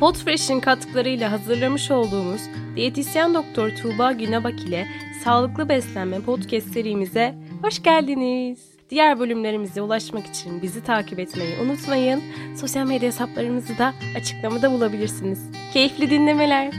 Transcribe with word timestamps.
Podfresh'in 0.00 0.60
katkılarıyla 0.60 1.32
hazırlamış 1.32 1.90
olduğumuz 1.90 2.40
diyetisyen 2.76 3.34
doktor 3.34 3.70
Tuğba 3.70 4.12
Günebak 4.12 4.60
ile 4.60 4.88
Sağlıklı 5.24 5.68
Beslenme 5.68 6.20
podcast 6.20 6.66
serimize 6.72 7.34
hoş 7.62 7.82
geldiniz. 7.82 8.58
Diğer 8.90 9.18
bölümlerimize 9.18 9.82
ulaşmak 9.82 10.26
için 10.26 10.62
bizi 10.62 10.84
takip 10.84 11.18
etmeyi 11.18 11.58
unutmayın. 11.58 12.22
Sosyal 12.56 12.86
medya 12.86 13.08
hesaplarımızı 13.08 13.78
da 13.78 13.94
açıklamada 14.16 14.72
bulabilirsiniz. 14.72 15.50
Keyifli 15.72 16.10
dinlemeler. 16.10 16.72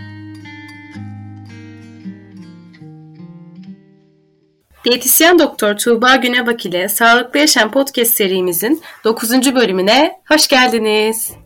Diyetisyen 4.86 5.40
Doktor 5.40 5.78
Tuğba 5.78 6.16
Günebak 6.16 6.66
ile 6.66 6.90
Sağlıklı 6.90 7.40
Yaşam 7.40 7.72
Podcast 7.72 8.14
serimizin 8.14 8.82
9. 9.04 9.56
bölümüne 9.56 10.20
hoş 10.28 10.48
geldiniz. 10.48 11.45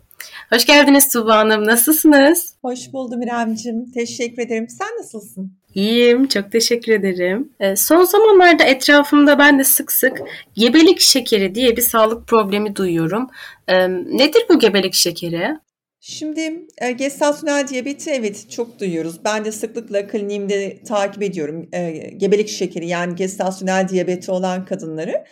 Hoş 0.52 0.66
geldiniz 0.66 1.10
Tuğba 1.14 1.38
Hanım. 1.38 1.66
Nasılsınız? 1.66 2.54
Hoş 2.62 2.94
buldum 2.94 3.22
İremcim. 3.22 3.92
Teşekkür 3.92 4.42
ederim. 4.42 4.68
Sen 4.70 4.88
nasılsın? 5.00 5.54
İyiyim. 5.74 6.28
Çok 6.28 6.52
teşekkür 6.52 6.92
ederim. 6.92 7.54
Ee, 7.60 7.76
son 7.76 8.04
zamanlarda 8.04 8.64
etrafımda 8.64 9.40
ben 9.40 9.60
de 9.60 9.64
sık 9.64 9.92
sık 9.92 10.22
gebelik 10.54 11.00
şekeri 11.00 11.56
diye 11.56 11.78
bir 11.78 11.82
sağlık 11.82 12.28
problemi 12.28 12.76
duyuyorum. 12.76 13.28
Ee, 13.68 13.90
nedir 13.90 14.42
bu 14.50 14.60
gebelik 14.60 14.94
şekeri? 14.94 15.58
Şimdi 16.00 16.66
e, 16.78 16.92
gestasyonel 16.92 17.68
diyabeti 17.68 18.10
evet 18.10 18.52
çok 18.52 18.80
duyuyoruz. 18.80 19.26
Ben 19.26 19.46
de 19.46 19.52
sıklıkla 19.52 20.08
kliniğimde 20.08 20.84
takip 20.84 21.24
ediyorum 21.24 21.70
e, 21.74 21.92
gebelik 22.18 22.50
şekeri 22.50 22.88
yani 22.88 23.16
gestasyonel 23.16 23.90
diyabeti 23.90 24.32
olan 24.32 24.66
kadınları. 24.66 25.24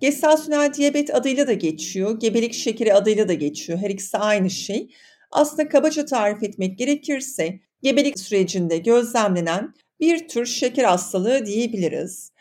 Gestasyonel 0.00 0.74
diyabet 0.74 1.14
adıyla 1.14 1.46
da 1.46 1.52
geçiyor, 1.52 2.20
gebelik 2.20 2.54
şekeri 2.54 2.94
adıyla 2.94 3.28
da 3.28 3.34
geçiyor. 3.34 3.78
Her 3.78 3.90
ikisi 3.90 4.18
aynı 4.18 4.50
şey. 4.50 4.94
Aslında 5.30 5.68
kabaca 5.68 6.04
tarif 6.04 6.42
etmek 6.42 6.78
gerekirse 6.78 7.60
gebelik 7.82 8.18
sürecinde 8.18 8.78
gözlemlenen 8.78 9.74
bir 10.00 10.28
tür 10.28 10.46
şeker 10.46 10.84
hastalığı 10.84 11.46
diyebiliriz. 11.46 12.32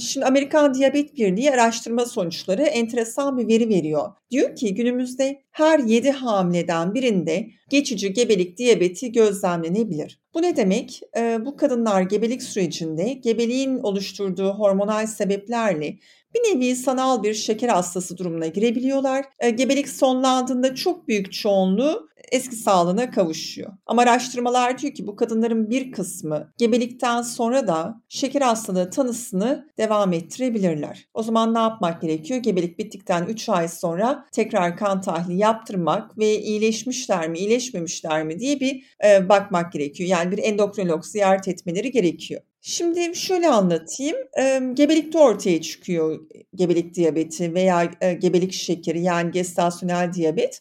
Şimdi 0.00 0.26
Amerikan 0.26 0.74
Diyabet 0.74 1.16
Birliği 1.16 1.50
araştırma 1.50 2.04
sonuçları 2.06 2.62
enteresan 2.62 3.38
bir 3.38 3.48
veri 3.48 3.68
veriyor. 3.68 4.12
Diyor 4.30 4.56
ki 4.56 4.74
günümüzde 4.74 5.42
her 5.50 5.78
7 5.78 6.10
hamileden 6.10 6.94
birinde 6.94 7.46
geçici 7.70 8.12
gebelik 8.12 8.58
diyabeti 8.58 9.12
gözlemlenebilir. 9.12 10.20
Bu 10.34 10.42
ne 10.42 10.56
demek? 10.56 11.00
Bu 11.40 11.56
kadınlar 11.56 12.02
gebelik 12.02 12.42
sürecinde 12.42 13.12
gebeliğin 13.12 13.78
oluşturduğu 13.78 14.50
hormonal 14.50 15.06
sebeplerle 15.06 15.96
bir 16.34 16.40
nevi 16.40 16.76
sanal 16.76 17.22
bir 17.22 17.34
şeker 17.34 17.68
hastası 17.68 18.18
durumuna 18.18 18.46
girebiliyorlar. 18.46 19.24
Gebelik 19.54 19.88
sonlandığında 19.88 20.74
çok 20.74 21.08
büyük 21.08 21.32
çoğunluğu 21.32 22.08
eski 22.34 22.56
sağlığına 22.56 23.10
kavuşuyor. 23.10 23.72
Ama 23.86 24.02
araştırmalar 24.02 24.78
diyor 24.78 24.94
ki 24.94 25.06
bu 25.06 25.16
kadınların 25.16 25.70
bir 25.70 25.92
kısmı 25.92 26.52
gebelikten 26.58 27.22
sonra 27.22 27.66
da 27.66 28.02
şeker 28.08 28.40
hastalığı 28.40 28.90
tanısını 28.90 29.68
devam 29.78 30.12
ettirebilirler. 30.12 31.08
O 31.14 31.22
zaman 31.22 31.54
ne 31.54 31.58
yapmak 31.58 32.02
gerekiyor? 32.02 32.40
Gebelik 32.40 32.78
bittikten 32.78 33.26
3 33.26 33.48
ay 33.48 33.68
sonra 33.68 34.26
tekrar 34.32 34.76
kan 34.76 35.00
tahlili 35.00 35.38
yaptırmak 35.38 36.18
ve 36.18 36.38
iyileşmişler 36.40 37.28
mi, 37.28 37.38
iyileşmemişler 37.38 38.24
mi 38.24 38.38
diye 38.38 38.60
bir 38.60 38.84
e, 39.04 39.28
bakmak 39.28 39.72
gerekiyor. 39.72 40.10
Yani 40.10 40.32
bir 40.32 40.38
endokrinolog 40.38 41.04
ziyaret 41.04 41.48
etmeleri 41.48 41.90
gerekiyor. 41.90 42.40
Şimdi 42.60 43.16
şöyle 43.16 43.48
anlatayım. 43.48 44.16
E, 44.40 44.60
gebelikte 44.74 45.18
ortaya 45.18 45.62
çıkıyor 45.62 46.20
gebelik 46.54 46.94
diyabeti 46.94 47.54
veya 47.54 47.90
e, 48.00 48.14
gebelik 48.14 48.52
şekeri 48.52 49.00
yani 49.00 49.30
gestasyonel 49.30 50.12
diyabet. 50.12 50.60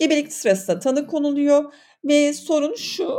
Gebelik 0.00 0.32
sırasında 0.32 0.78
tanı 0.78 1.06
konuluyor 1.06 1.72
ve 2.04 2.32
sorun 2.32 2.74
şu 2.74 3.16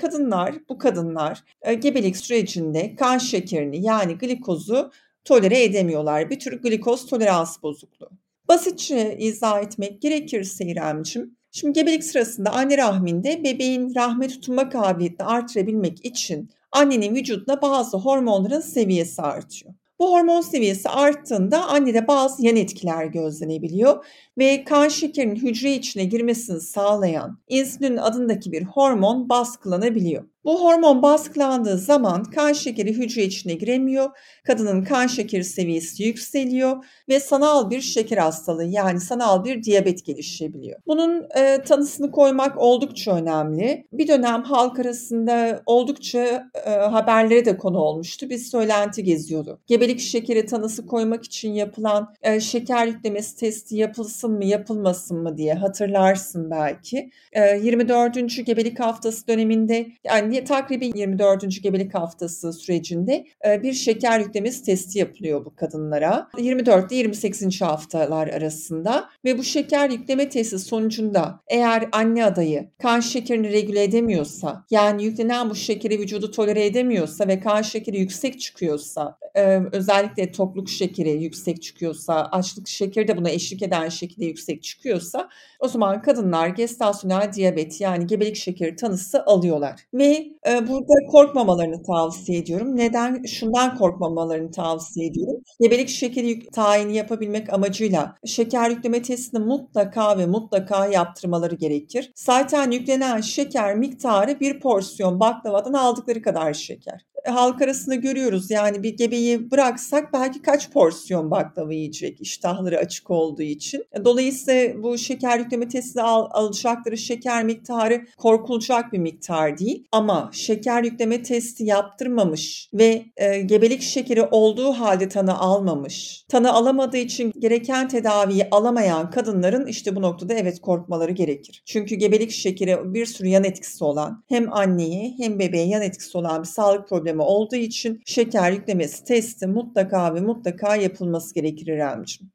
kadınlar 0.00 0.54
bu 0.68 0.78
kadınlar 0.78 1.44
gebelik 1.78 2.16
sürecinde 2.16 2.96
kan 2.96 3.18
şekerini 3.18 3.82
yani 3.82 4.18
glikozu 4.18 4.90
tolere 5.24 5.62
edemiyorlar. 5.62 6.30
Bir 6.30 6.38
tür 6.38 6.62
glikoz 6.62 7.06
tolerans 7.06 7.62
bozukluğu. 7.62 8.10
Basitçe 8.48 9.16
izah 9.18 9.62
etmek 9.62 10.02
gerekirse 10.02 10.64
İremcim, 10.64 11.36
şimdi 11.52 11.72
gebelik 11.72 12.04
sırasında 12.04 12.50
anne 12.50 12.78
rahminde 12.78 13.44
bebeğin 13.44 13.94
rahme 13.94 14.28
tutunma 14.28 14.68
kabiliyetini 14.68 15.26
artırabilmek 15.26 16.04
için 16.04 16.50
annenin 16.72 17.14
vücudunda 17.14 17.62
bazı 17.62 17.96
hormonların 17.96 18.60
seviyesi 18.60 19.22
artıyor. 19.22 19.74
Bu 19.98 20.12
hormon 20.12 20.40
seviyesi 20.40 20.88
arttığında 20.88 21.66
annede 21.66 22.08
bazı 22.08 22.46
yan 22.46 22.56
etkiler 22.56 23.04
gözlenebiliyor 23.06 24.04
ve 24.38 24.64
kan 24.64 24.88
şekerinin 24.88 25.36
hücre 25.36 25.72
içine 25.74 26.04
girmesini 26.04 26.60
sağlayan 26.60 27.38
insülin 27.48 27.96
adındaki 27.96 28.52
bir 28.52 28.62
hormon 28.62 29.28
baskılanabiliyor. 29.28 30.24
Bu 30.46 30.64
hormon 30.64 31.02
baskılandığı 31.02 31.78
zaman 31.78 32.24
kan 32.24 32.52
şekeri 32.52 32.92
hücre 32.92 33.22
içine 33.22 33.54
giremiyor, 33.54 34.10
kadının 34.44 34.84
kan 34.84 35.06
şekeri 35.06 35.44
seviyesi 35.44 36.02
yükseliyor 36.02 36.84
ve 37.08 37.20
sanal 37.20 37.70
bir 37.70 37.80
şeker 37.80 38.18
hastalığı 38.18 38.64
yani 38.64 39.00
sanal 39.00 39.44
bir 39.44 39.62
diyabet 39.62 40.04
gelişebiliyor. 40.04 40.80
Bunun 40.86 41.26
e, 41.36 41.62
tanısını 41.62 42.10
koymak 42.10 42.58
oldukça 42.58 43.16
önemli. 43.16 43.86
Bir 43.92 44.08
dönem 44.08 44.42
halk 44.42 44.78
arasında 44.78 45.62
oldukça 45.66 46.50
e, 46.66 46.70
haberlere 46.70 47.44
de 47.44 47.56
konu 47.56 47.78
olmuştu. 47.78 48.30
Bir 48.30 48.38
söylenti 48.38 49.04
geziyordu. 49.04 49.60
Gebelik 49.66 50.00
şekeri 50.00 50.46
tanısı 50.46 50.86
koymak 50.86 51.24
için 51.24 51.52
yapılan 51.52 52.14
e, 52.22 52.40
şeker 52.40 52.86
yüklemesi 52.86 53.36
testi 53.36 53.76
yapılsın 53.76 54.32
mı 54.32 54.44
yapılmasın 54.44 55.18
mı 55.18 55.36
diye 55.36 55.54
hatırlarsın 55.54 56.50
belki. 56.50 57.10
E, 57.32 57.58
24. 57.58 58.46
gebelik 58.46 58.80
haftası 58.80 59.28
döneminde 59.28 59.86
yani 60.04 60.35
yani 60.36 60.46
takribi 60.46 60.92
24. 60.94 61.62
gebelik 61.62 61.94
haftası 61.94 62.52
sürecinde 62.52 63.26
e, 63.46 63.62
bir 63.62 63.72
şeker 63.72 64.20
yüklemesi 64.20 64.64
testi 64.64 64.98
yapılıyor 64.98 65.44
bu 65.44 65.54
kadınlara. 65.56 66.28
24 66.38 66.92
ile 66.92 66.98
28. 66.98 67.60
haftalar 67.60 68.28
arasında 68.28 69.08
ve 69.24 69.38
bu 69.38 69.44
şeker 69.44 69.90
yükleme 69.90 70.28
testi 70.28 70.58
sonucunda 70.58 71.40
eğer 71.48 71.88
anne 71.92 72.24
adayı 72.24 72.70
kan 72.82 73.00
şekerini 73.00 73.52
regüle 73.52 73.82
edemiyorsa 73.82 74.64
yani 74.70 75.04
yüklenen 75.04 75.50
bu 75.50 75.54
şekeri 75.54 75.98
vücudu 75.98 76.30
tolere 76.30 76.66
edemiyorsa 76.66 77.28
ve 77.28 77.40
kan 77.40 77.62
şekeri 77.62 77.98
yüksek 77.98 78.40
çıkıyorsa 78.40 79.18
e, 79.34 79.60
özellikle 79.72 80.32
tokluk 80.32 80.68
şekeri 80.68 81.22
yüksek 81.22 81.62
çıkıyorsa 81.62 82.28
açlık 82.32 82.68
şekeri 82.68 83.08
de 83.08 83.16
buna 83.16 83.30
eşlik 83.30 83.62
eden 83.62 83.88
şekilde 83.88 84.26
yüksek 84.26 84.62
çıkıyorsa 84.62 85.28
o 85.60 85.68
zaman 85.68 86.02
kadınlar 86.02 86.48
gestasyonel 86.48 87.32
diyabet 87.32 87.80
yani 87.80 88.06
gebelik 88.06 88.36
şekeri 88.36 88.76
tanısı 88.76 89.24
alıyorlar. 89.24 89.80
Ve 89.94 90.25
e, 90.48 90.68
burada 90.68 91.10
korkmamalarını 91.10 91.82
tavsiye 91.82 92.38
ediyorum. 92.38 92.76
Neden? 92.76 93.22
Şundan 93.22 93.76
korkmamalarını 93.78 94.50
tavsiye 94.50 95.06
ediyorum. 95.06 95.36
Gebelik 95.60 95.88
şekeri 95.88 96.46
tayini 96.50 96.96
yapabilmek 96.96 97.52
amacıyla 97.52 98.16
şeker 98.24 98.70
yükleme 98.70 99.02
testini 99.02 99.44
mutlaka 99.44 100.18
ve 100.18 100.26
mutlaka 100.26 100.86
yaptırmaları 100.86 101.54
gerekir. 101.54 102.12
Zaten 102.14 102.70
yüklenen 102.70 103.20
şeker 103.20 103.76
miktarı 103.76 104.40
bir 104.40 104.60
porsiyon 104.60 105.20
baklavadan 105.20 105.72
aldıkları 105.72 106.22
kadar 106.22 106.54
şeker 106.54 107.06
halk 107.30 107.62
arasında 107.62 107.94
görüyoruz. 107.94 108.50
Yani 108.50 108.82
bir 108.82 108.96
gebeyi 108.96 109.50
bıraksak 109.50 110.12
belki 110.12 110.42
kaç 110.42 110.70
porsiyon 110.70 111.30
baklava 111.30 111.72
yiyecek 111.72 112.20
iştahları 112.20 112.78
açık 112.78 113.10
olduğu 113.10 113.42
için. 113.42 113.84
Dolayısıyla 114.04 114.82
bu 114.82 114.98
şeker 114.98 115.38
yükleme 115.38 115.68
testine 115.68 116.02
al, 116.02 116.28
alacakları 116.30 116.96
şeker 116.96 117.44
miktarı 117.44 118.06
korkulacak 118.16 118.92
bir 118.92 118.98
miktar 118.98 119.58
değil. 119.58 119.84
Ama 119.92 120.05
şeker 120.32 120.82
yükleme 120.82 121.22
testi 121.22 121.64
yaptırmamış 121.64 122.70
ve 122.74 123.04
e, 123.16 123.40
gebelik 123.40 123.82
şekeri 123.82 124.22
olduğu 124.22 124.72
halde 124.72 125.08
tanı 125.08 125.38
almamış, 125.38 126.24
tanı 126.28 126.52
alamadığı 126.52 126.96
için 126.96 127.32
gereken 127.38 127.88
tedaviyi 127.88 128.48
alamayan 128.50 129.10
kadınların 129.10 129.66
işte 129.66 129.96
bu 129.96 130.02
noktada 130.02 130.34
evet 130.34 130.60
korkmaları 130.60 131.12
gerekir. 131.12 131.62
Çünkü 131.66 131.94
gebelik 131.94 132.30
şekeri 132.30 132.94
bir 132.94 133.06
sürü 133.06 133.28
yan 133.28 133.44
etkisi 133.44 133.84
olan 133.84 134.24
hem 134.28 134.52
anneye 134.52 135.14
hem 135.18 135.38
bebeğe 135.38 135.66
yan 135.66 135.82
etkisi 135.82 136.18
olan 136.18 136.42
bir 136.42 136.48
sağlık 136.48 136.88
problemi 136.88 137.06
problemi 137.06 137.22
olduğu 137.22 137.56
için 137.56 138.02
şeker 138.06 138.52
yüklemesi 138.52 139.04
testi 139.04 139.46
mutlaka 139.46 140.14
ve 140.14 140.20
mutlaka 140.20 140.76
yapılması 140.76 141.34
gerekir 141.34 141.66
İremciğim. 141.66 142.32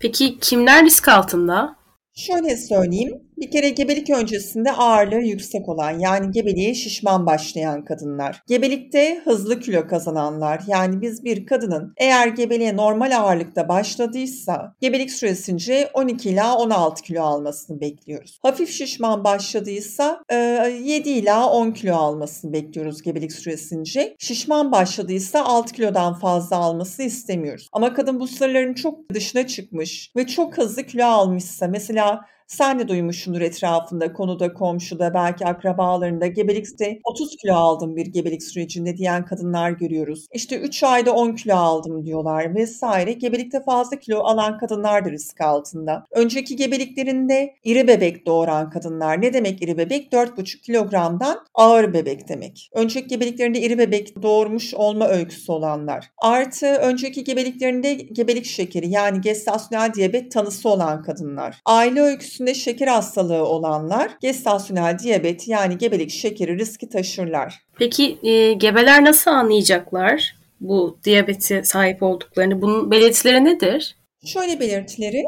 Peki 0.00 0.38
kimler 0.38 0.84
risk 0.84 1.08
altında? 1.08 1.76
Şöyle 2.14 2.56
söyleyeyim, 2.56 3.22
bir 3.36 3.50
kere 3.50 3.68
gebelik 3.68 4.10
öncesinde 4.10 4.72
ağırlığı 4.72 5.22
yüksek 5.22 5.68
olan 5.68 5.98
yani 5.98 6.30
gebeliğe 6.30 6.74
şişman 6.74 7.26
başlayan 7.26 7.84
kadınlar. 7.84 8.42
Gebelikte 8.46 9.20
hızlı 9.24 9.60
kilo 9.60 9.86
kazananlar 9.86 10.60
yani 10.66 11.00
biz 11.00 11.24
bir 11.24 11.46
kadının 11.46 11.92
eğer 11.96 12.28
gebeliğe 12.28 12.76
normal 12.76 13.16
ağırlıkta 13.18 13.68
başladıysa 13.68 14.74
gebelik 14.80 15.10
süresince 15.10 15.90
12 15.94 16.30
ila 16.30 16.56
16 16.56 17.02
kilo 17.02 17.22
almasını 17.22 17.80
bekliyoruz. 17.80 18.38
Hafif 18.42 18.70
şişman 18.70 19.24
başladıysa 19.24 20.22
7 20.30 21.08
ila 21.08 21.50
10 21.50 21.70
kilo 21.70 21.94
almasını 21.94 22.52
bekliyoruz 22.52 23.02
gebelik 23.02 23.32
süresince. 23.32 24.16
Şişman 24.18 24.72
başladıysa 24.72 25.44
6 25.44 25.72
kilodan 25.72 26.14
fazla 26.14 26.56
almasını 26.56 27.06
istemiyoruz. 27.06 27.68
Ama 27.72 27.94
kadın 27.94 28.20
bu 28.20 28.26
sınırların 28.26 28.74
çok 28.74 29.14
dışına 29.14 29.46
çıkmış 29.46 30.12
ve 30.16 30.26
çok 30.26 30.58
hızlı 30.58 30.82
kilo 30.82 31.04
almışsa 31.04 31.68
mesela 31.68 32.20
Sen 32.46 32.78
de 32.78 32.88
duymuşsundur 32.88 33.40
etrafında, 33.40 34.12
konuda, 34.12 34.54
komşuda, 34.54 35.14
belki 35.14 35.46
akrabalarında 35.46 36.26
gebelikte 36.26 36.98
30 37.04 37.36
kilo 37.36 37.54
aldım 37.54 37.96
bir 37.96 38.06
gebelik 38.06 38.42
sürecinde 38.42 38.96
diyen 38.96 39.24
kadınlar 39.24 39.70
görüyoruz. 39.70 40.26
İşte 40.32 40.58
3 40.60 40.82
ayda 40.82 41.12
10 41.12 41.32
kilo 41.32 41.54
aldım 41.54 42.04
diyorlar 42.04 42.54
vesaire. 42.54 43.12
Gebelikte 43.12 43.62
fazla 43.62 43.98
kilo 43.98 44.18
alan 44.18 44.58
kadınlar 44.58 45.04
da 45.04 45.10
risk 45.10 45.40
altında. 45.40 46.06
Önceki 46.10 46.56
gebeliklerinde 46.56 47.54
iri 47.64 47.88
bebek 47.88 48.26
doğuran 48.26 48.70
kadınlar. 48.70 49.22
Ne 49.22 49.32
demek 49.32 49.62
iri 49.62 49.78
bebek? 49.78 50.12
4,5 50.12 50.60
kilogramdan 50.60 51.38
ağır 51.54 51.92
bebek 51.92 52.28
demek. 52.28 52.70
Önceki 52.74 53.08
gebeliklerinde 53.08 53.60
iri 53.60 53.78
bebek 53.78 54.22
doğurmuş 54.22 54.74
olma 54.74 55.08
öyküsü 55.08 55.52
olanlar. 55.52 56.10
Artı 56.18 56.66
önceki 56.66 57.24
gebeliklerinde 57.24 57.94
gebelik 57.94 58.44
şekeri 58.46 58.88
yani 58.88 59.20
gestasyonel 59.20 59.94
diyabet 59.94 60.32
tanısı 60.32 60.68
olan 60.68 61.02
kadınlar. 61.02 61.60
Aile 61.64 62.02
öyküsünde 62.36 62.54
şeker 62.54 62.86
hastalığı 62.86 63.44
olanlar 63.44 64.10
gestasyonel 64.20 64.98
diyabet 64.98 65.48
yani 65.48 65.78
gebelik 65.78 66.10
şekeri 66.10 66.58
riski 66.58 66.88
taşırlar. 66.88 67.54
Peki 67.78 68.18
e, 68.22 68.52
gebeler 68.52 69.04
nasıl 69.04 69.30
anlayacaklar 69.30 70.36
bu 70.60 70.98
diyabeti 71.04 71.60
sahip 71.64 72.02
olduklarını? 72.02 72.62
Bunun 72.62 72.90
belirtileri 72.90 73.44
nedir? 73.44 73.96
Şöyle 74.26 74.60
belirtileri 74.60 75.24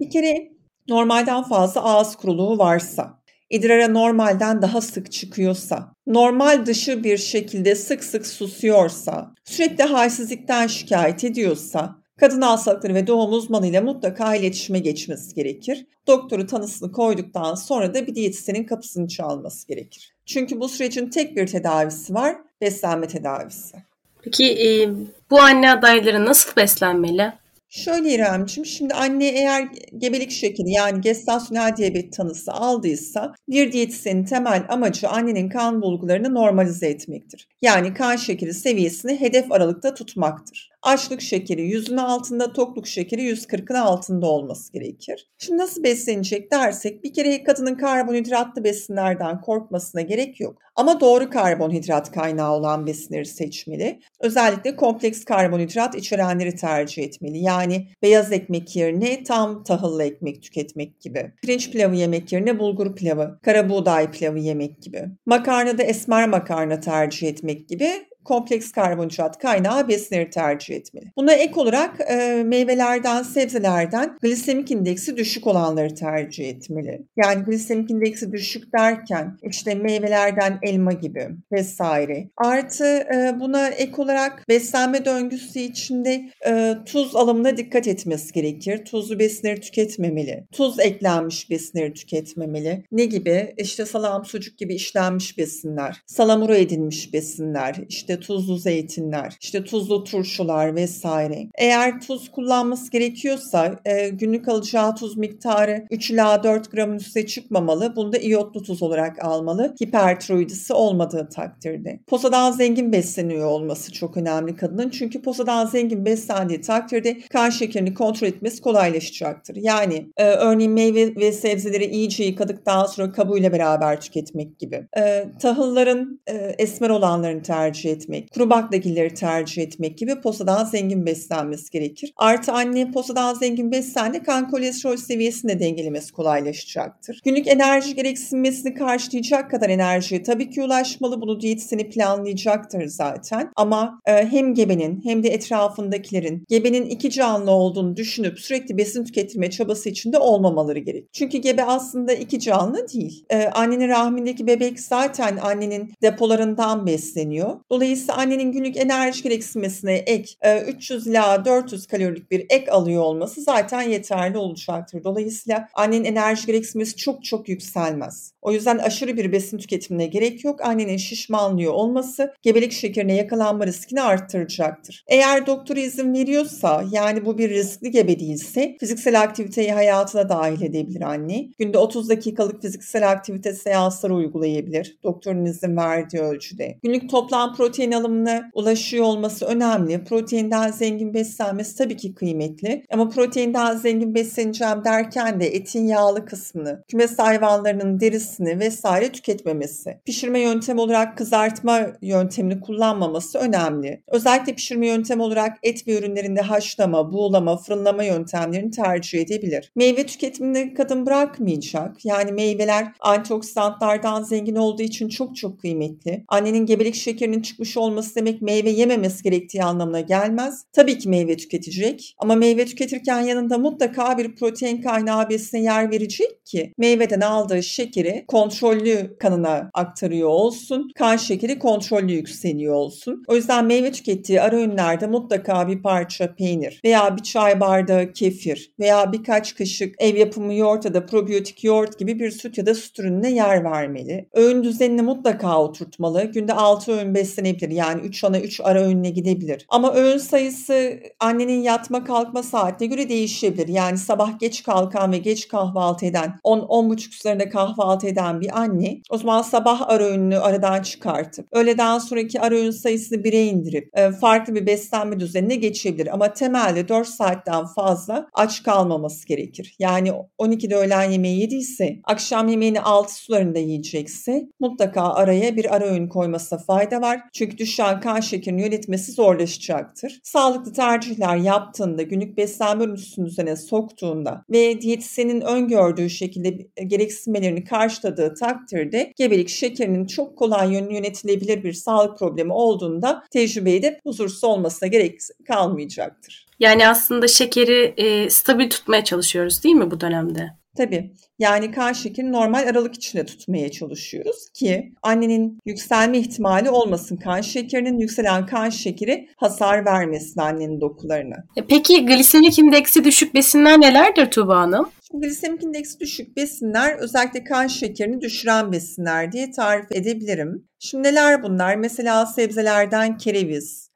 bir 0.00 0.10
kere 0.10 0.48
normalden 0.88 1.42
fazla 1.42 1.82
ağız 1.84 2.16
kuruluğu 2.16 2.58
varsa, 2.58 3.18
idrara 3.50 3.88
normalden 3.88 4.62
daha 4.62 4.80
sık 4.80 5.12
çıkıyorsa, 5.12 5.94
normal 6.06 6.66
dışı 6.66 7.04
bir 7.04 7.18
şekilde 7.18 7.74
sık 7.74 8.04
sık 8.04 8.26
susuyorsa, 8.26 9.34
sürekli 9.44 9.84
halsizlikten 9.84 10.66
şikayet 10.66 11.24
ediyorsa, 11.24 12.01
kadın 12.22 12.40
hastalıkları 12.40 12.94
ve 12.94 13.06
doğum 13.06 13.32
uzmanıyla 13.32 13.80
mutlaka 13.80 14.34
iletişime 14.34 14.78
geçmesi 14.78 15.34
gerekir. 15.34 15.86
Doktoru 16.06 16.46
tanısını 16.46 16.92
koyduktan 16.92 17.54
sonra 17.54 17.94
da 17.94 18.06
bir 18.06 18.14
diyetisyenin 18.14 18.64
kapısını 18.64 19.08
çalması 19.08 19.68
gerekir. 19.68 20.14
Çünkü 20.26 20.60
bu 20.60 20.68
sürecin 20.68 21.10
tek 21.10 21.36
bir 21.36 21.46
tedavisi 21.46 22.14
var, 22.14 22.36
beslenme 22.60 23.08
tedavisi. 23.08 23.76
Peki 24.22 24.44
e, 24.44 24.90
bu 25.30 25.40
anne 25.40 25.70
adayları 25.70 26.24
nasıl 26.24 26.56
beslenmeli? 26.56 27.32
Şöyle 27.68 28.14
İremciğim, 28.14 28.66
şimdi 28.66 28.94
anne 28.94 29.28
eğer 29.28 29.68
gebelik 29.98 30.30
şekeri 30.30 30.70
yani 30.70 31.00
gestasyonel 31.00 31.76
diyabet 31.76 32.12
tanısı 32.12 32.52
aldıysa 32.52 33.34
bir 33.48 33.72
diyetisyenin 33.72 34.24
temel 34.24 34.66
amacı 34.68 35.08
annenin 35.08 35.48
kan 35.48 35.82
bulgularını 35.82 36.34
normalize 36.34 36.86
etmektir. 36.86 37.48
Yani 37.62 37.94
kan 37.94 38.16
şekeri 38.16 38.54
seviyesini 38.54 39.20
hedef 39.20 39.52
aralıkta 39.52 39.94
tutmaktır. 39.94 40.71
Açlık 40.82 41.20
şekeri 41.20 41.70
100'ün 41.70 41.96
altında, 41.96 42.52
tokluk 42.52 42.86
şekeri 42.86 43.22
140'ın 43.22 43.76
altında 43.76 44.26
olması 44.26 44.72
gerekir. 44.72 45.28
Şimdi 45.38 45.58
nasıl 45.58 45.82
beslenecek 45.82 46.52
dersek 46.52 47.04
bir 47.04 47.12
kere 47.12 47.42
kadının 47.44 47.74
karbonhidratlı 47.74 48.64
besinlerden 48.64 49.40
korkmasına 49.40 50.00
gerek 50.00 50.40
yok. 50.40 50.58
Ama 50.76 51.00
doğru 51.00 51.30
karbonhidrat 51.30 52.12
kaynağı 52.12 52.52
olan 52.52 52.86
besinleri 52.86 53.26
seçmeli. 53.26 54.00
Özellikle 54.20 54.76
kompleks 54.76 55.24
karbonhidrat 55.24 55.94
içerenleri 55.94 56.56
tercih 56.56 57.02
etmeli. 57.02 57.38
Yani 57.38 57.88
beyaz 58.02 58.32
ekmek 58.32 58.76
yerine 58.76 59.24
tam 59.24 59.64
tahıllı 59.64 60.04
ekmek 60.04 60.42
tüketmek 60.42 61.00
gibi. 61.00 61.32
Pirinç 61.42 61.70
pilavı 61.70 61.94
yemek 61.94 62.32
yerine 62.32 62.58
bulgur 62.58 62.96
pilavı, 62.96 63.38
kara 63.42 63.68
buğday 63.68 64.10
pilavı 64.10 64.38
yemek 64.38 64.82
gibi. 64.82 65.04
Makarnada 65.26 65.82
esmer 65.82 66.28
makarna 66.28 66.80
tercih 66.80 67.28
etmek 67.28 67.68
gibi 67.68 68.11
kompleks 68.24 68.72
karbonhidrat 68.72 69.38
kaynağı 69.38 69.88
besinleri 69.88 70.30
tercih 70.30 70.76
etmeli. 70.76 71.12
Buna 71.16 71.32
ek 71.32 71.60
olarak 71.60 72.00
e, 72.10 72.42
meyvelerden, 72.46 73.22
sebzelerden 73.22 74.18
glisemik 74.22 74.70
indeksi 74.70 75.16
düşük 75.16 75.46
olanları 75.46 75.94
tercih 75.94 76.48
etmeli. 76.48 77.02
Yani 77.16 77.44
glisemik 77.44 77.90
indeksi 77.90 78.32
düşük 78.32 78.72
derken 78.78 79.38
işte 79.42 79.74
meyvelerden 79.74 80.58
elma 80.62 80.92
gibi 80.92 81.28
vesaire. 81.52 82.28
Artı 82.36 82.84
e, 82.84 83.40
buna 83.40 83.68
ek 83.68 84.02
olarak 84.02 84.48
beslenme 84.48 85.04
döngüsü 85.04 85.60
içinde 85.60 86.30
e, 86.46 86.74
tuz 86.86 87.16
alımına 87.16 87.56
dikkat 87.56 87.86
etmesi 87.86 88.32
gerekir. 88.32 88.84
Tuzlu 88.84 89.18
besinleri 89.18 89.60
tüketmemeli. 89.60 90.44
Tuz 90.52 90.80
eklenmiş 90.80 91.50
besinleri 91.50 91.92
tüketmemeli. 91.92 92.84
Ne 92.92 93.04
gibi? 93.04 93.54
İşte 93.56 93.86
salam, 93.86 94.24
sucuk 94.24 94.58
gibi 94.58 94.74
işlenmiş 94.74 95.38
besinler, 95.38 96.02
salamura 96.06 96.56
edilmiş 96.56 97.12
besinler, 97.12 97.76
işte 97.88 98.11
işte 98.12 98.26
tuzlu 98.26 98.56
zeytinler, 98.56 99.36
işte 99.40 99.64
tuzlu 99.64 100.04
turşular 100.04 100.74
vesaire. 100.74 101.48
Eğer 101.54 102.00
tuz 102.00 102.30
kullanması 102.30 102.90
gerekiyorsa 102.90 103.80
e, 103.84 104.08
günlük 104.08 104.48
alacağı 104.48 104.94
tuz 104.94 105.16
miktarı 105.16 105.86
3 105.90 106.10
ila 106.10 106.42
4 106.42 106.72
gramın 106.72 106.96
üstüne 106.96 107.26
çıkmamalı. 107.26 107.96
Bunu 107.96 108.12
da 108.12 108.18
iyotlu 108.18 108.62
tuz 108.62 108.82
olarak 108.82 109.24
almalı. 109.24 109.74
Hipertiroidisi 109.82 110.72
olmadığı 110.72 111.28
takdirde. 111.28 112.00
Posadan 112.06 112.52
zengin 112.52 112.92
besleniyor 112.92 113.46
olması 113.46 113.92
çok 113.92 114.16
önemli 114.16 114.56
kadının. 114.56 114.90
Çünkü 114.90 115.22
posadan 115.22 115.66
zengin 115.66 116.04
beslendiği 116.04 116.60
takdirde 116.60 117.20
kan 117.32 117.50
şekerini 117.50 117.94
kontrol 117.94 118.28
etmesi 118.28 118.62
kolaylaşacaktır. 118.62 119.56
Yani 119.56 120.06
e, 120.16 120.24
örneğin 120.24 120.72
meyve 120.72 121.16
ve 121.16 121.32
sebzeleri 121.32 121.84
iyice 121.84 122.24
yıkadıktan 122.24 122.86
sonra 122.86 123.12
kabuğuyla 123.12 123.52
beraber 123.52 124.00
tüketmek 124.00 124.58
gibi. 124.58 124.86
E, 124.98 125.24
tahılların 125.40 126.20
e, 126.26 126.54
esmer 126.58 126.90
olanlarını 126.90 127.42
tercih 127.42 127.90
et 127.90 128.01
etmek, 128.02 128.30
kuru 128.30 128.50
baklagilleri 128.50 129.14
tercih 129.14 129.62
etmek 129.62 129.98
gibi 129.98 130.20
posadan 130.20 130.64
zengin 130.64 131.06
beslenmesi 131.06 131.70
gerekir. 131.70 132.12
Artı 132.16 132.52
anne 132.52 132.90
posadan 132.90 133.34
zengin 133.34 133.72
beslendi 133.72 134.22
kan 134.22 134.50
kolesterol 134.50 134.96
seviyesini 134.96 135.52
de 135.52 135.60
dengelemesi 135.60 136.12
kolaylaşacaktır. 136.12 137.20
Günlük 137.24 137.48
enerji 137.48 137.94
gereksinmesini 137.94 138.74
karşılayacak 138.74 139.50
kadar 139.50 139.70
enerjiye 139.70 140.22
tabii 140.22 140.50
ki 140.50 140.62
ulaşmalı. 140.62 141.20
Bunu 141.20 141.40
diyetisyeni 141.40 141.90
planlayacaktır 141.90 142.86
zaten. 142.86 143.50
Ama 143.56 144.00
e, 144.06 144.12
hem 144.12 144.54
gebenin 144.54 145.00
hem 145.04 145.22
de 145.22 145.28
etrafındakilerin 145.28 146.44
gebenin 146.48 146.84
iki 146.86 147.10
canlı 147.10 147.50
olduğunu 147.50 147.96
düşünüp 147.96 148.40
sürekli 148.40 148.78
besin 148.78 149.04
tüketme 149.04 149.50
çabası 149.50 149.88
içinde 149.88 150.18
olmamaları 150.18 150.78
gerek. 150.78 151.08
Çünkü 151.12 151.38
gebe 151.38 151.64
aslında 151.64 152.12
iki 152.12 152.40
canlı 152.40 152.86
değil. 152.94 153.24
E, 153.30 153.46
annenin 153.46 153.88
rahmindeki 153.88 154.46
bebek 154.46 154.80
zaten 154.80 155.36
annenin 155.42 155.92
depolarından 156.02 156.86
besleniyor. 156.86 157.60
Dolayısıyla 157.70 157.91
Dolayısıyla 157.92 158.16
annenin 158.16 158.52
günlük 158.52 158.76
enerji 158.76 159.22
gereksinmesine 159.22 159.94
ek 159.94 160.34
300 160.66 161.06
e, 161.06 161.10
ila 161.10 161.44
400 161.44 161.86
kalorilik 161.86 162.30
bir 162.30 162.46
ek 162.50 162.70
alıyor 162.70 163.02
olması 163.02 163.42
zaten 163.42 163.82
yeterli 163.82 164.38
olacaktır. 164.38 165.04
Dolayısıyla 165.04 165.68
annenin 165.74 166.04
enerji 166.04 166.46
gereksinmesi 166.46 166.96
çok 166.96 167.24
çok 167.24 167.48
yükselmez. 167.48 168.32
O 168.42 168.52
yüzden 168.52 168.78
aşırı 168.78 169.16
bir 169.16 169.32
besin 169.32 169.58
tüketimine 169.58 170.06
gerek 170.06 170.44
yok. 170.44 170.60
Annenin 170.60 170.96
şişmanlıyor 170.96 171.72
olması 171.72 172.34
gebelik 172.42 172.72
şekerine 172.72 173.14
yakalanma 173.14 173.66
riskini 173.66 174.02
arttıracaktır. 174.02 175.04
Eğer 175.06 175.46
doktor 175.46 175.76
izin 175.76 176.14
veriyorsa 176.14 176.84
yani 176.90 177.24
bu 177.26 177.38
bir 177.38 177.50
riskli 177.50 177.90
gebe 177.90 178.18
değilse 178.18 178.76
fiziksel 178.80 179.22
aktiviteyi 179.22 179.72
hayatına 179.72 180.28
dahil 180.28 180.62
edebilir 180.62 181.00
anne. 181.02 181.48
Günde 181.58 181.78
30 181.78 182.08
dakikalık 182.08 182.62
fiziksel 182.62 183.10
aktivite 183.10 183.52
seansları 183.52 184.14
uygulayabilir. 184.14 184.98
Doktorun 185.02 185.44
izin 185.44 185.76
verdiği 185.76 186.20
ölçüde. 186.22 186.78
Günlük 186.82 187.10
toplam 187.10 187.54
protein 187.56 187.81
protein 187.82 187.92
alımına 187.92 188.50
ulaşıyor 188.54 189.04
olması 189.04 189.46
önemli. 189.46 190.04
Proteinden 190.04 190.70
zengin 190.70 191.14
beslenmesi 191.14 191.76
tabii 191.76 191.96
ki 191.96 192.14
kıymetli. 192.14 192.82
Ama 192.92 193.08
proteinden 193.08 193.76
zengin 193.76 194.14
besleneceğim 194.14 194.84
derken 194.84 195.40
de 195.40 195.46
etin 195.46 195.86
yağlı 195.86 196.24
kısmını, 196.24 196.84
kümes 196.88 197.18
hayvanlarının 197.18 198.00
derisini 198.00 198.60
vesaire 198.60 199.12
tüketmemesi. 199.12 200.00
Pişirme 200.04 200.40
yöntemi 200.40 200.80
olarak 200.80 201.18
kızartma 201.18 201.80
yöntemini 202.02 202.60
kullanmaması 202.60 203.38
önemli. 203.38 204.02
Özellikle 204.08 204.54
pişirme 204.54 204.86
yöntemi 204.86 205.22
olarak 205.22 205.58
et 205.62 205.88
ve 205.88 205.98
ürünlerinde 205.98 206.40
haşlama, 206.40 207.12
buğulama, 207.12 207.56
fırınlama 207.56 208.04
yöntemlerini 208.04 208.70
tercih 208.70 209.20
edebilir. 209.20 209.72
Meyve 209.76 210.06
tüketimini 210.06 210.74
kadın 210.74 211.06
bırakmayacak. 211.06 212.04
Yani 212.04 212.32
meyveler 212.32 212.86
antioksidantlardan 213.00 214.22
zengin 214.22 214.56
olduğu 214.56 214.82
için 214.82 215.08
çok 215.08 215.36
çok 215.36 215.60
kıymetli. 215.60 216.24
Annenin 216.28 216.66
gebelik 216.66 216.94
şekerinin 216.94 217.42
çıkmış 217.42 217.71
çıkmış 217.72 217.76
olması 217.76 218.14
demek 218.14 218.42
meyve 218.42 218.70
yememesi 218.70 219.22
gerektiği 219.22 219.64
anlamına 219.64 220.00
gelmez. 220.00 220.64
Tabii 220.72 220.98
ki 220.98 221.08
meyve 221.08 221.36
tüketecek 221.36 222.14
ama 222.18 222.34
meyve 222.34 222.64
tüketirken 222.64 223.20
yanında 223.20 223.58
mutlaka 223.58 224.18
bir 224.18 224.36
protein 224.36 224.82
kaynağı 224.82 225.30
besine 225.30 225.62
yer 225.62 225.90
verecek 225.90 226.46
ki 226.46 226.72
meyveden 226.78 227.20
aldığı 227.20 227.62
şekeri 227.62 228.24
kontrollü 228.28 229.16
kanına 229.18 229.70
aktarıyor 229.74 230.28
olsun. 230.28 230.90
Kan 230.98 231.16
şekeri 231.16 231.58
kontrollü 231.58 232.12
yükseliyor 232.12 232.74
olsun. 232.74 233.22
O 233.28 233.34
yüzden 233.34 233.64
meyve 233.64 233.92
tükettiği 233.92 234.40
ara 234.40 234.56
öğünlerde 234.56 235.06
mutlaka 235.06 235.68
bir 235.68 235.82
parça 235.82 236.34
peynir 236.34 236.80
veya 236.84 237.16
bir 237.16 237.22
çay 237.22 237.60
bardağı 237.60 238.12
kefir 238.12 238.72
veya 238.80 239.12
birkaç 239.12 239.54
kaşık 239.54 239.94
ev 239.98 240.16
yapımı 240.16 240.54
yoğurt 240.54 240.84
ya 240.84 240.94
da 240.94 241.06
probiyotik 241.06 241.64
yoğurt 241.64 241.98
gibi 241.98 242.18
bir 242.18 242.30
süt 242.30 242.58
ya 242.58 242.66
da 242.66 242.74
süt 242.74 242.98
ürününe 242.98 243.30
yer 243.30 243.64
vermeli. 243.64 244.28
Öğün 244.32 244.64
düzenini 244.64 245.02
mutlaka 245.02 245.62
oturtmalı. 245.62 246.24
Günde 246.24 246.52
6 246.52 246.92
öğün 246.92 247.14
beslenebilir 247.14 247.61
değişebilir. 247.62 247.76
Yani 247.76 248.00
3 248.00 248.24
ana 248.24 248.40
3 248.40 248.60
ara 248.60 248.82
öğünle 248.82 249.10
gidebilir. 249.10 249.66
Ama 249.68 249.94
öğün 249.94 250.18
sayısı 250.18 251.00
annenin 251.20 251.62
yatma 251.62 252.04
kalkma 252.04 252.42
saatine 252.42 252.88
göre 252.88 253.08
değişebilir. 253.08 253.68
Yani 253.68 253.98
sabah 253.98 254.38
geç 254.38 254.62
kalkan 254.62 255.12
ve 255.12 255.18
geç 255.18 255.48
kahvaltı 255.48 256.06
eden 256.06 256.38
10-10.30 256.44 257.10
sularında 257.10 257.48
kahvaltı 257.48 258.06
eden 258.06 258.40
bir 258.40 258.60
anne 258.60 259.00
o 259.10 259.18
zaman 259.18 259.42
sabah 259.42 259.88
ara 259.88 260.04
öğününü 260.04 260.38
aradan 260.38 260.82
çıkartıp 260.82 261.46
öğleden 261.52 261.98
sonraki 261.98 262.40
ara 262.40 262.54
öğün 262.54 262.70
sayısını 262.70 263.18
1'e 263.18 263.44
indirip 263.44 263.88
e, 263.98 264.12
farklı 264.12 264.54
bir 264.54 264.66
beslenme 264.66 265.20
düzenine 265.20 265.54
geçebilir. 265.54 266.14
Ama 266.14 266.32
temelde 266.32 266.88
4 266.88 267.08
saatten 267.08 267.66
fazla 267.66 268.28
aç 268.34 268.62
kalmaması 268.62 269.26
gerekir. 269.26 269.76
Yani 269.78 270.12
12'de 270.38 270.76
öğlen 270.76 271.10
yemeği 271.10 271.40
yediyse 271.40 271.96
akşam 272.04 272.48
yemeğini 272.48 272.80
6 272.80 273.14
sularında 273.14 273.58
yiyecekse 273.58 274.48
mutlaka 274.60 275.02
araya 275.02 275.56
bir 275.56 275.74
ara 275.76 275.84
öğün 275.84 276.08
koymasına 276.08 276.58
fayda 276.58 277.00
var. 277.00 277.20
Çünkü 277.32 277.51
düşen 277.58 278.00
kan 278.00 278.20
şekerini 278.20 278.62
yönetmesi 278.62 279.12
zorlaşacaktır. 279.12 280.20
Sağlıklı 280.22 280.72
tercihler 280.72 281.36
yaptığında, 281.36 282.02
günlük 282.02 282.36
beslenme 282.36 282.84
ürünüsünün 282.84 283.26
üzerine 283.26 283.56
soktuğunda 283.56 284.44
ve 284.50 284.80
diyetisyenin 284.80 285.40
öngördüğü 285.40 286.10
şekilde 286.10 286.48
gereksinmelerini 286.86 287.64
karşıladığı 287.64 288.34
takdirde 288.34 289.12
gebelik 289.16 289.48
şekerinin 289.48 290.06
çok 290.06 290.38
kolay 290.38 290.72
yönetilebilir 290.72 291.64
bir 291.64 291.72
sağlık 291.72 292.18
problemi 292.18 292.52
olduğunda 292.52 293.22
tecrübe 293.30 293.74
edip 293.74 293.98
huzursuz 294.04 294.44
olmasına 294.44 294.86
gerek 294.86 295.20
kalmayacaktır. 295.48 296.46
Yani 296.60 296.88
aslında 296.88 297.28
şekeri 297.28 297.94
e, 297.96 298.30
stabil 298.30 298.70
tutmaya 298.70 299.04
çalışıyoruz 299.04 299.64
değil 299.64 299.74
mi 299.74 299.90
bu 299.90 300.00
dönemde? 300.00 300.61
Tabii. 300.76 301.12
Yani 301.38 301.70
kan 301.70 301.92
şekerini 301.92 302.32
normal 302.32 302.68
aralık 302.68 302.94
içinde 302.94 303.26
tutmaya 303.26 303.70
çalışıyoruz 303.70 304.48
ki 304.54 304.92
annenin 305.02 305.58
yükselme 305.66 306.18
ihtimali 306.18 306.70
olmasın. 306.70 307.16
Kan 307.16 307.40
şekerinin 307.40 307.98
yükselen 307.98 308.46
kan 308.46 308.70
şekeri 308.70 309.28
hasar 309.36 309.84
vermesin 309.84 310.40
annenin 310.40 310.80
dokularına. 310.80 311.36
E 311.56 311.66
peki 311.66 312.06
glisemik 312.06 312.58
indeksi 312.58 313.04
düşük 313.04 313.34
besinler 313.34 313.80
nelerdir 313.80 314.30
Tuğba 314.30 314.58
Hanım? 314.60 314.90
Glisemik 315.14 315.62
indeksi 315.62 316.00
düşük 316.00 316.36
besinler 316.36 316.96
özellikle 316.98 317.44
kan 317.44 317.66
şekerini 317.66 318.20
düşüren 318.20 318.72
besinler 318.72 319.32
diye 319.32 319.50
tarif 319.50 319.92
edebilirim. 319.92 320.68
Şimdi 320.78 321.08
neler 321.08 321.42
bunlar? 321.42 321.76
Mesela 321.76 322.26
sebzelerden 322.26 323.18
kereviz, 323.18 323.90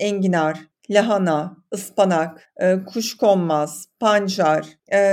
enginar, 0.00 0.58
lahana, 0.90 1.56
ıspanak, 1.74 2.52
kuşkonmaz, 2.86 3.88
pancar, 4.00 4.66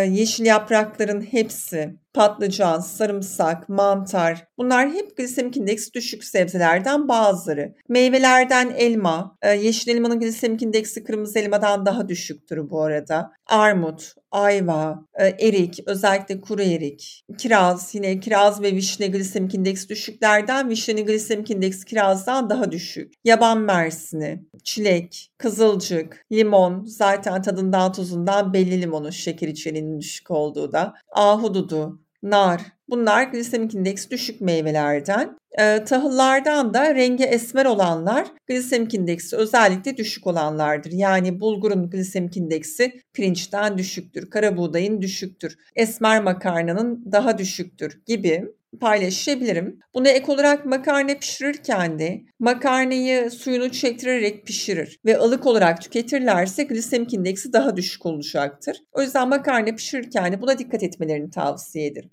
yeşil 0.08 0.46
yaprakların 0.46 1.22
hepsi, 1.22 1.96
patlıcan, 2.14 2.80
sarımsak, 2.80 3.70
mantar 3.70 4.48
bunlar 4.58 4.90
hep 4.90 5.18
glisemik 5.18 5.58
indeksi 5.58 5.94
düşük 5.94 6.24
sebzelerden 6.24 7.08
bazıları. 7.08 7.76
Meyvelerden 7.90 8.70
elma, 8.78 9.38
yeşil 9.44 9.92
elmanın 9.92 10.20
glisemik 10.20 10.62
indeksi 10.62 11.04
kırmızı 11.04 11.40
elmadan 11.40 11.86
daha 11.86 12.10
düşüktür 12.10 12.70
bu 12.70 12.82
arada. 12.82 13.32
Armut, 13.48 14.14
ayva, 14.32 15.06
erik, 15.20 15.80
özellikle 15.86 16.42
kuru 16.42 16.62
erik, 16.62 17.26
kiraz, 17.38 17.96
yine 17.96 18.20
kiraz 18.20 18.62
ve 18.62 18.72
vişne 18.72 19.08
glisemik 19.08 19.56
indeksi 19.56 19.90
düşüklerden, 19.90 20.70
vişnenin 20.70 21.06
glisemik 21.06 21.52
indeksi 21.52 21.86
kirazdan 21.86 22.50
daha 22.50 22.72
düşük. 22.72 23.14
Yaban 23.26 23.60
mersini, 23.62 24.44
çilek, 24.64 25.32
kızılcık, 25.38 26.26
limon, 26.32 26.45
zaten 26.86 27.42
tadından 27.42 27.94
tuzundan 27.94 28.54
belli 28.54 28.82
limonun 28.82 29.10
şeker 29.10 29.48
içeriğinin 29.48 30.00
düşük 30.00 30.32
olduğu 30.32 30.72
da, 30.72 30.94
ahududu, 31.16 32.00
nar, 32.24 32.62
Bunlar 32.90 33.24
glisemik 33.24 33.74
indeks 33.75 34.10
düşük 34.10 34.42
meyvelerden. 34.42 35.38
E, 35.60 35.84
tahıllardan 35.84 36.74
da 36.74 36.96
rengi 36.96 37.24
esmer 37.24 37.66
olanlar 37.66 38.28
glisemik 38.48 38.94
indeksi 38.94 39.36
özellikle 39.36 39.98
düşük 39.98 40.28
olanlardır. 40.28 40.92
Yani 40.92 41.40
bulgurun 41.40 41.90
glisemik 41.90 42.38
indeksi 42.38 43.02
pirinçten 43.14 43.78
düşüktür, 43.78 44.30
kara 44.30 44.58
buğdayın 44.58 45.02
düşüktür, 45.02 45.58
esmer 45.75 46.24
makarnanın 46.24 47.12
daha 47.12 47.38
düşüktür 47.38 48.02
gibi 48.06 48.46
paylaşabilirim. 48.79 49.79
Buna 49.94 50.10
ek 50.10 50.32
olarak 50.32 50.65
makarna 50.65 51.15
pişirirken 51.15 52.00
de 52.00 52.22
makarnayı 52.39 53.32
suyunu 53.32 53.72
çektirerek 53.72 54.46
pişirir 54.46 55.00
ve 55.05 55.20
ılık 55.20 55.46
olarak 55.46 55.82
tüketirlerse 55.82 56.63
glisemik 56.63 57.13
indeksi 57.13 57.53
daha 57.53 57.77
düşük 57.77 58.05
olacaktır. 58.05 58.77
O 58.94 59.01
yüzden 59.01 59.29
makarna 59.29 59.75
pişirirken 59.75 60.34
de 60.34 60.41
buna 60.41 60.58
dikkat 60.58 60.84
etmelerini 60.84 61.29
tavsiye 61.32 61.86
ederim. 61.86 62.10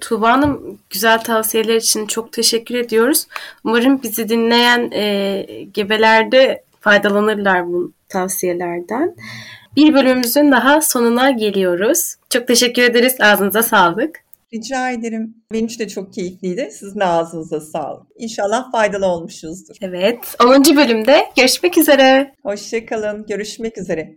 Tuğba 0.00 0.32
Hanım 0.32 0.78
güzel 0.90 1.18
tavsiyeler 1.18 1.76
için 1.76 2.06
çok 2.06 2.32
teşekkür 2.32 2.74
ediyoruz. 2.74 3.26
Umarım 3.64 4.02
bizi 4.02 4.28
dinleyen 4.28 4.90
e, 4.92 5.42
gebelerde 5.74 6.64
faydalanırlar 6.80 7.66
bu 7.66 7.92
tavsiyelerden. 8.08 9.14
Bir 9.76 9.94
bölümümüzün 9.94 10.52
daha 10.52 10.80
sonuna 10.80 11.30
geliyoruz. 11.30 12.14
Çok 12.30 12.48
teşekkür 12.48 12.82
ederiz. 12.82 13.16
Ağzınıza 13.20 13.62
sağlık. 13.62 14.21
Rica 14.54 14.90
ederim. 14.90 15.34
Benim 15.52 15.66
için 15.66 15.78
de 15.78 15.88
çok 15.88 16.12
keyifliydi. 16.12 16.70
Sizin 16.72 17.00
ağzınıza 17.00 17.60
sağlık. 17.60 18.06
İnşallah 18.16 18.72
faydalı 18.72 19.06
olmuşuzdur. 19.06 19.76
Evet. 19.80 20.36
10. 20.44 20.64
bölümde 20.76 21.24
görüşmek 21.36 21.78
üzere. 21.78 22.34
Hoşçakalın. 22.42 23.26
Görüşmek 23.26 23.78
üzere. 23.78 24.16